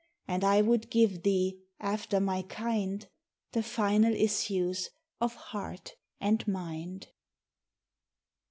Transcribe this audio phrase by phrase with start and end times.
[0.27, 3.07] And I would give thee, after my kind.
[3.51, 4.89] The final issues
[5.19, 7.09] of heart and mind.